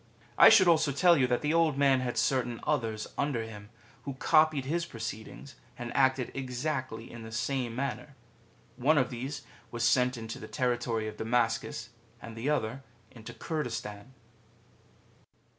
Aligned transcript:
^ 0.01 0.03
I 0.35 0.49
should 0.49 0.67
also 0.67 0.91
tell 0.91 1.15
you 1.15 1.27
that 1.27 1.43
the 1.43 1.53
Old 1.53 1.77
Man 1.77 1.99
had 1.99 2.17
certain 2.17 2.59
others 2.63 3.05
under 3.19 3.43
him, 3.43 3.69
who 4.01 4.15
copied 4.15 4.65
his 4.65 4.83
proceedings 4.83 5.57
and 5.77 5.95
acted 5.95 6.31
exactly 6.33 7.11
in 7.11 7.21
the 7.21 7.31
same 7.31 7.75
manner. 7.75 8.15
One 8.77 8.97
of 8.97 9.11
these 9.11 9.43
was 9.69 9.83
sent 9.83 10.17
into 10.17 10.39
the 10.39 10.47
territory 10.47 11.07
of 11.07 11.17
Damascus, 11.17 11.89
and 12.19 12.35
the 12.35 12.49
other 12.49 12.81
into 13.11 13.31
Curdistan. 13.31 14.13